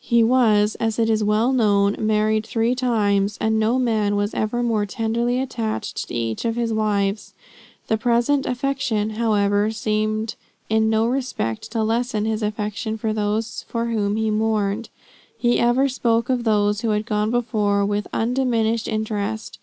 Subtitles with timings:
[0.00, 4.62] He was, as it is well known, married three times, and no man was ever
[4.62, 7.32] more tenderly attached to each of his wives.
[7.86, 10.34] The present affection, however, seemed
[10.68, 14.90] in no respect to lessen his affection for those for whom he mourned.
[15.38, 19.58] He ever spoke of those who had gone before, with undiminished interest.